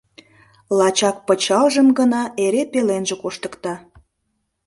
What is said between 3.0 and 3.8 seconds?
коштыкта.